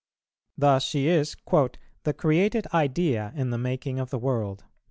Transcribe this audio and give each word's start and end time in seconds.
Thus 0.57 0.81
she 0.83 1.05
is 1.07 1.35
"the 1.51 2.13
created 2.15 2.65
Idea 2.73 3.31
in 3.35 3.51
the 3.51 3.59
making 3.59 3.99
of 3.99 4.09
the 4.09 4.17
world," 4.17 4.63
p. 4.65 4.65